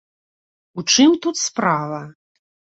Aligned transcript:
У 0.79 0.85
чым 0.95 1.15
тут 1.27 1.35
справа? 1.45 2.03